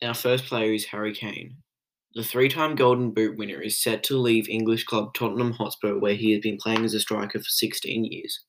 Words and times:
Our 0.00 0.14
first 0.14 0.44
player 0.44 0.72
is 0.72 0.84
Harry 0.86 1.12
Kane. 1.12 1.56
The 2.14 2.22
three 2.22 2.48
time 2.48 2.76
Golden 2.76 3.10
Boot 3.10 3.36
winner 3.36 3.60
is 3.60 3.82
set 3.82 4.04
to 4.04 4.16
leave 4.16 4.48
English 4.48 4.84
club 4.84 5.12
Tottenham 5.12 5.52
Hotspur, 5.52 5.98
where 5.98 6.14
he 6.14 6.30
has 6.32 6.40
been 6.40 6.56
playing 6.56 6.84
as 6.84 6.94
a 6.94 7.00
striker 7.00 7.40
for 7.40 7.48
16 7.48 8.04
years. 8.04 8.44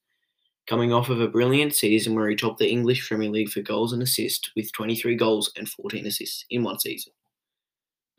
Coming 0.67 0.93
off 0.93 1.09
of 1.09 1.19
a 1.19 1.27
brilliant 1.27 1.73
season 1.73 2.13
where 2.13 2.29
he 2.29 2.35
topped 2.35 2.59
the 2.59 2.69
English 2.69 3.07
Premier 3.07 3.31
League 3.31 3.49
for 3.49 3.61
goals 3.61 3.93
and 3.93 4.03
assists 4.03 4.51
with 4.55 4.71
23 4.73 5.15
goals 5.15 5.51
and 5.57 5.67
14 5.67 6.05
assists 6.05 6.45
in 6.51 6.61
one 6.61 6.79
season. 6.79 7.13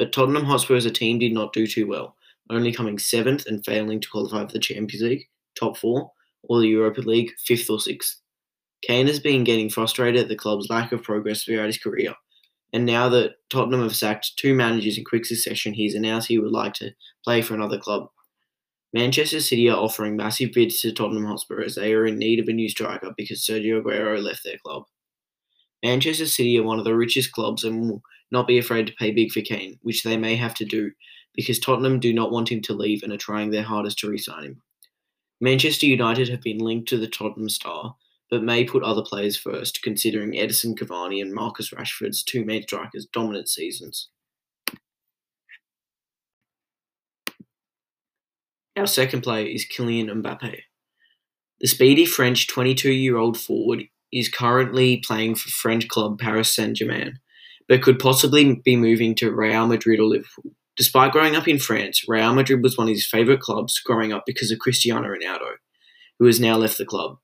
But 0.00 0.12
Tottenham 0.12 0.44
Hotspur 0.44 0.74
as 0.74 0.86
a 0.86 0.90
team 0.90 1.20
did 1.20 1.32
not 1.32 1.52
do 1.52 1.68
too 1.68 1.86
well, 1.86 2.16
only 2.50 2.72
coming 2.72 2.98
seventh 2.98 3.46
and 3.46 3.64
failing 3.64 4.00
to 4.00 4.08
qualify 4.08 4.44
for 4.44 4.52
the 4.52 4.58
Champions 4.58 5.04
League, 5.04 5.28
top 5.56 5.76
four, 5.76 6.10
or 6.42 6.58
the 6.58 6.66
Europa 6.66 7.02
League, 7.02 7.30
fifth 7.38 7.70
or 7.70 7.78
sixth. 7.78 8.20
Kane 8.82 9.06
has 9.06 9.20
been 9.20 9.44
getting 9.44 9.70
frustrated 9.70 10.22
at 10.22 10.28
the 10.28 10.34
club's 10.34 10.68
lack 10.68 10.90
of 10.90 11.04
progress 11.04 11.44
throughout 11.44 11.66
his 11.66 11.78
career 11.78 12.12
and 12.72 12.86
now 12.86 13.08
that 13.08 13.36
Tottenham 13.48 13.82
have 13.82 13.96
sacked 13.96 14.36
two 14.36 14.54
managers 14.54 14.96
in 14.96 15.04
quick 15.04 15.26
succession, 15.26 15.74
he's 15.74 15.94
announced 15.94 16.28
he 16.28 16.38
would 16.38 16.52
like 16.52 16.74
to 16.74 16.92
play 17.24 17.42
for 17.42 17.54
another 17.54 17.78
club. 17.78 18.08
Manchester 18.92 19.40
City 19.40 19.68
are 19.68 19.78
offering 19.78 20.16
massive 20.16 20.52
bids 20.52 20.80
to 20.80 20.92
Tottenham 20.92 21.24
Hotspur 21.24 21.62
as 21.62 21.76
they 21.76 21.94
are 21.94 22.06
in 22.06 22.18
need 22.18 22.40
of 22.40 22.48
a 22.48 22.52
new 22.52 22.68
striker 22.68 23.12
because 23.16 23.40
Sergio 23.40 23.82
Aguero 23.82 24.22
left 24.22 24.42
their 24.44 24.58
club. 24.58 24.84
Manchester 25.82 26.26
City 26.26 26.58
are 26.58 26.64
one 26.64 26.78
of 26.78 26.84
the 26.84 26.96
richest 26.96 27.32
clubs 27.32 27.64
and 27.64 27.80
will 27.80 28.02
not 28.30 28.46
be 28.46 28.58
afraid 28.58 28.86
to 28.86 28.92
pay 28.94 29.10
big 29.10 29.32
for 29.32 29.40
Kane, 29.40 29.78
which 29.82 30.02
they 30.02 30.16
may 30.16 30.36
have 30.36 30.54
to 30.54 30.64
do 30.64 30.90
because 31.34 31.58
Tottenham 31.58 32.00
do 32.00 32.12
not 32.12 32.32
want 32.32 32.50
him 32.50 32.60
to 32.62 32.74
leave 32.74 33.02
and 33.02 33.12
are 33.12 33.18
trying 33.18 33.50
their 33.50 33.62
hardest 33.62 33.98
to 34.00 34.08
re 34.08 34.18
sign 34.18 34.44
him. 34.44 34.62
Manchester 35.40 35.86
United 35.86 36.28
have 36.28 36.42
been 36.42 36.58
linked 36.58 36.88
to 36.88 36.98
the 36.98 37.08
Tottenham 37.08 37.48
star, 37.48 37.94
but 38.30 38.42
may 38.42 38.64
put 38.64 38.82
other 38.82 39.02
players 39.02 39.36
first, 39.36 39.82
considering 39.82 40.32
Edinson 40.32 40.78
Cavani 40.78 41.20
and 41.20 41.32
Marcus 41.32 41.70
Rashford's 41.70 42.22
two 42.22 42.44
main 42.44 42.62
strikers' 42.62 43.06
dominant 43.06 43.48
seasons. 43.48 44.08
Our 48.76 48.86
second 48.86 49.22
player 49.22 49.46
is 49.46 49.66
Kylian 49.66 50.08
Mbappe. 50.22 50.60
The 51.60 51.66
speedy 51.66 52.06
French 52.06 52.46
22 52.46 52.92
year 52.92 53.18
old 53.18 53.38
forward 53.38 53.82
is 54.12 54.28
currently 54.28 54.98
playing 54.98 55.34
for 55.34 55.50
French 55.50 55.88
club 55.88 56.18
Paris 56.18 56.54
Saint 56.54 56.76
Germain, 56.76 57.18
but 57.68 57.82
could 57.82 57.98
possibly 57.98 58.60
be 58.64 58.76
moving 58.76 59.14
to 59.16 59.34
Real 59.34 59.66
Madrid 59.66 60.00
or 60.00 60.04
Liverpool. 60.04 60.52
Despite 60.76 61.12
growing 61.12 61.36
up 61.36 61.46
in 61.46 61.58
France, 61.58 62.04
Real 62.08 62.32
Madrid 62.32 62.62
was 62.62 62.78
one 62.78 62.88
of 62.88 62.94
his 62.94 63.06
favourite 63.06 63.40
clubs 63.40 63.78
growing 63.80 64.12
up 64.12 64.22
because 64.24 64.50
of 64.50 64.58
Cristiano 64.60 65.08
Ronaldo, 65.08 65.56
who 66.18 66.26
has 66.26 66.40
now 66.40 66.56
left 66.56 66.78
the 66.78 66.86
club. 66.86 67.18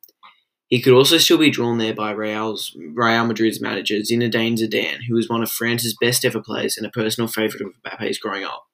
He 0.68 0.80
could 0.80 0.94
also 0.94 1.18
still 1.18 1.38
be 1.38 1.50
drawn 1.50 1.78
there 1.78 1.94
by 1.94 2.10
Real's, 2.10 2.74
Real 2.76 3.26
Madrid's 3.26 3.60
manager 3.60 3.96
Zinedine 3.96 4.58
Zidane, 4.58 4.98
who 5.08 5.14
was 5.14 5.28
one 5.28 5.42
of 5.42 5.50
France's 5.50 5.96
best 6.00 6.24
ever 6.24 6.42
players 6.42 6.76
and 6.76 6.84
a 6.84 6.90
personal 6.90 7.28
favourite 7.28 7.64
of 7.64 7.72
Mbappe's 7.84 8.18
growing 8.18 8.44
up. 8.44 8.66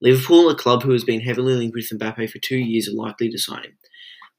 Liverpool, 0.00 0.48
a 0.48 0.56
club 0.56 0.82
who 0.82 0.92
has 0.92 1.04
been 1.04 1.20
heavily 1.20 1.54
linked 1.54 1.76
with 1.76 1.90
Mbappe 1.90 2.30
for 2.30 2.38
two 2.38 2.56
years, 2.56 2.88
are 2.88 2.94
likely 2.94 3.28
to 3.28 3.38
sign 3.38 3.62
him. 3.64 3.76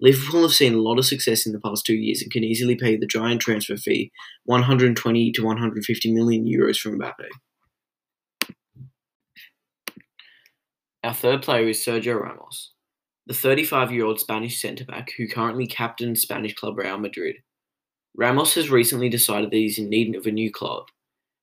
Liverpool 0.02 0.42
have 0.42 0.54
seen 0.54 0.74
a 0.74 0.82
lot 0.82 0.98
of 0.98 1.06
success 1.06 1.46
in 1.46 1.54
the 1.54 1.60
past 1.60 1.86
two 1.86 1.96
years 1.96 2.22
and 2.22 2.32
can 2.32 2.44
easily 2.44 2.76
pay 2.76 2.98
the 2.98 3.06
giant 3.06 3.42
transfer 3.42 3.78
fee, 3.78 4.12
120 4.46 5.32
to 5.32 5.44
150 5.44 6.12
million 6.12 6.46
euros 6.46 6.78
from 6.78 7.00
Mbappe. 7.00 7.30
Our 11.04 11.14
third 11.14 11.44
player 11.44 11.68
is 11.68 11.86
Sergio 11.86 12.20
Ramos 12.20 12.73
the 13.28 13.34
35 13.34 13.92
year 13.92 14.06
old 14.06 14.20
Spanish 14.20 14.62
centre 14.62 14.86
back 14.86 15.12
who 15.18 15.28
currently 15.28 15.68
captains 15.68 16.22
Spanish 16.22 16.54
club 16.54 16.78
Real 16.78 16.98
Madrid. 16.98 17.38
Ramos 18.16 18.54
has 18.56 18.70
recently 18.70 19.10
decided 19.10 19.50
that 19.50 19.58
he's 19.58 19.80
in 19.80 19.90
need 19.90 20.16
of 20.16 20.28
a 20.28 20.32
new 20.32 20.52
club, 20.52 20.86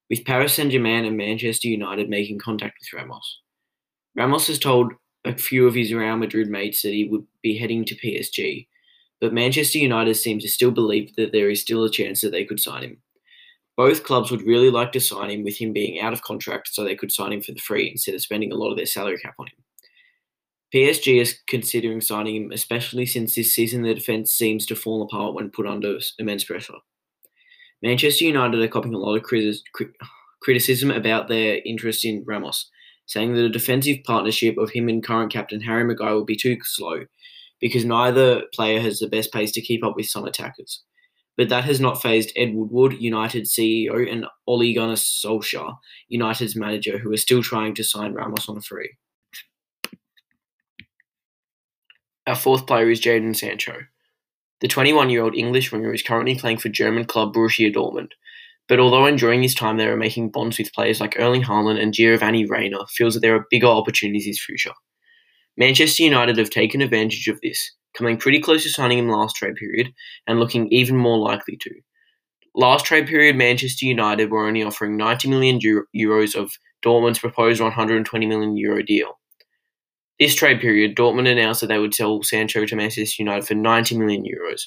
with 0.08 0.24
Paris 0.24 0.54
Saint 0.54 0.70
Germain 0.70 1.04
and 1.04 1.16
Manchester 1.16 1.68
United 1.68 2.08
making 2.08 2.38
contact 2.38 2.78
with 2.80 2.92
Ramos. 3.00 3.40
Ramos 4.14 4.46
has 4.46 4.58
told 4.58 4.92
a 5.24 5.36
few 5.36 5.66
of 5.66 5.74
his 5.74 5.92
Real 5.92 6.16
Madrid 6.16 6.48
mates 6.48 6.82
that 6.82 6.92
he 6.92 7.08
would 7.08 7.26
be 7.42 7.56
heading 7.56 7.84
to 7.86 7.96
PSG, 7.96 8.66
but 9.20 9.32
Manchester 9.32 9.78
United 9.78 10.14
seem 10.14 10.38
to 10.40 10.48
still 10.48 10.70
believe 10.70 11.14
that 11.16 11.32
there 11.32 11.50
is 11.50 11.60
still 11.60 11.84
a 11.84 11.90
chance 11.90 12.20
that 12.20 12.30
they 12.30 12.44
could 12.44 12.60
sign 12.60 12.82
him. 12.82 12.98
Both 13.76 14.04
clubs 14.04 14.30
would 14.30 14.42
really 14.42 14.70
like 14.70 14.92
to 14.92 15.00
sign 15.00 15.30
him 15.30 15.42
with 15.42 15.56
him 15.56 15.72
being 15.72 16.00
out 16.00 16.12
of 16.12 16.22
contract 16.22 16.68
so 16.72 16.84
they 16.84 16.96
could 16.96 17.12
sign 17.12 17.32
him 17.32 17.40
for 17.40 17.52
the 17.52 17.60
free 17.60 17.90
instead 17.90 18.14
of 18.14 18.20
spending 18.20 18.52
a 18.52 18.56
lot 18.56 18.70
of 18.70 18.76
their 18.76 18.86
salary 18.86 19.18
cap 19.18 19.34
on 19.38 19.46
him. 19.46 19.59
PSG 20.74 21.20
is 21.20 21.38
considering 21.48 22.00
signing 22.00 22.36
him, 22.36 22.52
especially 22.52 23.04
since 23.04 23.34
this 23.34 23.52
season 23.52 23.82
the 23.82 23.94
defence 23.94 24.30
seems 24.30 24.66
to 24.66 24.76
fall 24.76 25.02
apart 25.02 25.34
when 25.34 25.50
put 25.50 25.66
under 25.66 25.98
immense 26.18 26.44
pressure. 26.44 26.74
Manchester 27.82 28.24
United 28.24 28.60
are 28.60 28.68
copying 28.68 28.94
a 28.94 28.98
lot 28.98 29.16
of 29.16 29.22
criticism 30.42 30.90
about 30.90 31.28
their 31.28 31.60
interest 31.64 32.04
in 32.04 32.22
Ramos, 32.26 32.70
saying 33.06 33.34
that 33.34 33.44
a 33.44 33.48
defensive 33.48 33.98
partnership 34.04 34.58
of 34.58 34.70
him 34.70 34.88
and 34.88 35.04
current 35.04 35.32
captain 35.32 35.60
Harry 35.62 35.84
Maguire 35.84 36.14
will 36.14 36.24
be 36.24 36.36
too 36.36 36.56
slow 36.62 37.06
because 37.60 37.84
neither 37.84 38.42
player 38.54 38.80
has 38.80 39.00
the 39.00 39.08
best 39.08 39.32
pace 39.32 39.50
to 39.52 39.60
keep 39.60 39.84
up 39.84 39.96
with 39.96 40.06
some 40.06 40.24
attackers. 40.24 40.82
But 41.36 41.48
that 41.48 41.64
has 41.64 41.80
not 41.80 42.02
fazed 42.02 42.32
Ed 42.36 42.54
Woodward, 42.54 43.00
United 43.00 43.44
CEO, 43.44 44.10
and 44.10 44.26
Ole 44.46 44.74
Gunnar 44.74 44.94
Solskjaer, 44.94 45.76
United's 46.08 46.54
manager, 46.54 46.98
who 46.98 47.12
are 47.12 47.16
still 47.16 47.42
trying 47.42 47.74
to 47.74 47.84
sign 47.84 48.12
Ramos 48.12 48.48
on 48.48 48.58
a 48.58 48.60
free. 48.60 48.90
Our 52.26 52.36
fourth 52.36 52.66
player 52.66 52.90
is 52.90 53.00
Jadon 53.00 53.34
Sancho. 53.34 53.74
The 54.60 54.68
21 54.68 55.08
year 55.08 55.22
old 55.22 55.34
English 55.34 55.72
winger 55.72 55.94
is 55.94 56.02
currently 56.02 56.34
playing 56.34 56.58
for 56.58 56.68
German 56.68 57.06
club 57.06 57.32
Borussia 57.34 57.74
Dortmund, 57.74 58.10
but 58.68 58.78
although 58.78 59.06
enjoying 59.06 59.42
his 59.42 59.54
time 59.54 59.78
there 59.78 59.92
and 59.92 59.98
making 59.98 60.30
bonds 60.30 60.58
with 60.58 60.72
players 60.74 61.00
like 61.00 61.18
Erling 61.18 61.42
Haaland 61.42 61.80
and 61.82 61.94
Giovanni 61.94 62.44
Reyna, 62.44 62.86
feels 62.88 63.14
that 63.14 63.20
there 63.20 63.34
are 63.34 63.46
bigger 63.50 63.68
opportunities 63.68 64.26
in 64.26 64.30
his 64.30 64.42
future. 64.42 64.74
Manchester 65.56 66.02
United 66.02 66.36
have 66.36 66.50
taken 66.50 66.82
advantage 66.82 67.26
of 67.26 67.40
this, 67.40 67.74
coming 67.96 68.18
pretty 68.18 68.38
close 68.38 68.64
to 68.64 68.68
signing 68.68 68.98
him 68.98 69.08
last 69.08 69.36
trade 69.36 69.54
period 69.54 69.92
and 70.26 70.38
looking 70.38 70.68
even 70.68 70.96
more 70.96 71.18
likely 71.18 71.56
to. 71.62 71.70
Last 72.54 72.84
trade 72.84 73.06
period, 73.06 73.36
Manchester 73.36 73.86
United 73.86 74.30
were 74.30 74.46
only 74.46 74.62
offering 74.62 74.96
90 74.98 75.28
million 75.28 75.58
euros 75.96 76.34
of 76.34 76.52
Dortmund's 76.84 77.18
proposed 77.18 77.62
120 77.62 78.26
million 78.26 78.56
euro 78.58 78.82
deal. 78.82 79.19
This 80.20 80.34
trade 80.34 80.60
period, 80.60 80.96
Dortmund 80.96 81.32
announced 81.32 81.62
that 81.62 81.68
they 81.68 81.78
would 81.78 81.94
sell 81.94 82.22
Sancho 82.22 82.66
to 82.66 82.76
Manchester 82.76 83.22
United 83.22 83.48
for 83.48 83.54
90 83.54 83.96
million 83.96 84.22
euros. 84.22 84.60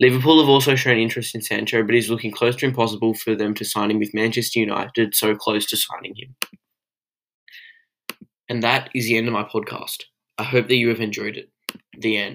Liverpool 0.00 0.40
have 0.40 0.48
also 0.48 0.74
shown 0.74 0.96
interest 0.96 1.34
in 1.34 1.42
Sancho, 1.42 1.82
but 1.82 1.94
is 1.94 2.08
looking 2.08 2.32
close 2.32 2.56
to 2.56 2.66
impossible 2.66 3.12
for 3.14 3.34
them 3.34 3.54
to 3.54 3.64
sign 3.66 3.90
him 3.90 3.98
with 3.98 4.14
Manchester 4.14 4.58
United 4.58 5.14
so 5.14 5.34
close 5.34 5.66
to 5.66 5.76
signing 5.76 6.14
him. 6.16 6.34
And 8.48 8.62
that 8.62 8.88
is 8.94 9.04
the 9.04 9.18
end 9.18 9.26
of 9.26 9.34
my 9.34 9.44
podcast. 9.44 10.04
I 10.38 10.44
hope 10.44 10.68
that 10.68 10.76
you 10.76 10.88
have 10.88 11.00
enjoyed 11.00 11.36
it. 11.36 11.50
The 11.98 12.16
end. 12.16 12.34